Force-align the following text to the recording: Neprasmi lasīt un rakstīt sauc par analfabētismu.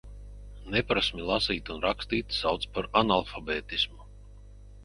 Neprasmi 0.75 1.27
lasīt 1.27 1.69
un 1.75 1.83
rakstīt 1.83 2.35
sauc 2.39 2.67
par 2.79 2.91
analfabētismu. 3.03 4.09